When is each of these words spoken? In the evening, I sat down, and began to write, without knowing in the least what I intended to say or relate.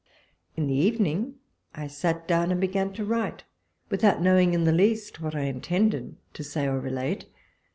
In 0.57 0.65
the 0.65 0.73
evening, 0.73 1.35
I 1.75 1.85
sat 1.85 2.27
down, 2.27 2.51
and 2.51 2.59
began 2.59 2.91
to 2.93 3.05
write, 3.05 3.43
without 3.91 4.19
knowing 4.19 4.55
in 4.55 4.63
the 4.63 4.71
least 4.71 5.21
what 5.21 5.35
I 5.35 5.41
intended 5.41 6.15
to 6.33 6.43
say 6.43 6.65
or 6.65 6.79
relate. 6.79 7.27